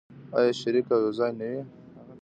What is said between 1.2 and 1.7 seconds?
نه وي؟